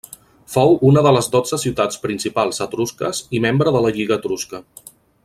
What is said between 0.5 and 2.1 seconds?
Fou una de les dotze ciutats